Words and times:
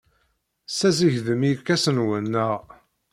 Tessazedgem 0.67 1.41
irkasen-nwen, 1.49 2.25
naɣ? 2.33 2.59